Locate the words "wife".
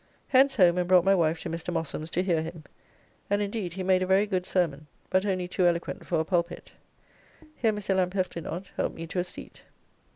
1.13-1.41